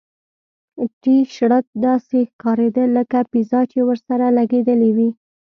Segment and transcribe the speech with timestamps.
[1.01, 5.09] ټي شرټ داسې ښکاریده لکه پیزا چې ورسره لګیدلې وي